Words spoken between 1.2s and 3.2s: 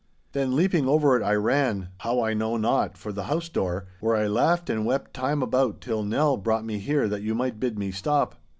I ran, how I know not, for